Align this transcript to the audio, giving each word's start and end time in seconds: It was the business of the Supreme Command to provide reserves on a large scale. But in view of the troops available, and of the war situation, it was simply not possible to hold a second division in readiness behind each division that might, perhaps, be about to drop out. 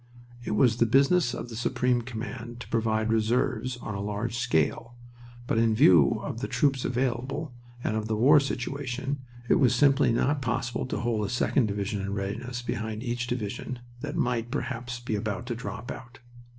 It 0.43 0.55
was 0.55 0.77
the 0.77 0.87
business 0.87 1.31
of 1.35 1.49
the 1.49 1.55
Supreme 1.55 2.01
Command 2.01 2.59
to 2.61 2.67
provide 2.69 3.11
reserves 3.11 3.77
on 3.77 3.93
a 3.93 4.01
large 4.01 4.35
scale. 4.35 4.95
But 5.45 5.59
in 5.59 5.75
view 5.75 6.19
of 6.23 6.39
the 6.41 6.47
troops 6.47 6.83
available, 6.83 7.53
and 7.83 7.95
of 7.95 8.07
the 8.07 8.15
war 8.15 8.39
situation, 8.39 9.19
it 9.47 9.59
was 9.59 9.75
simply 9.75 10.11
not 10.11 10.41
possible 10.41 10.87
to 10.87 11.01
hold 11.01 11.23
a 11.23 11.29
second 11.29 11.67
division 11.67 12.01
in 12.01 12.15
readiness 12.15 12.63
behind 12.63 13.03
each 13.03 13.27
division 13.27 13.77
that 13.99 14.15
might, 14.15 14.49
perhaps, 14.49 14.99
be 14.99 15.15
about 15.15 15.45
to 15.45 15.53
drop 15.55 15.91
out. 15.91 16.17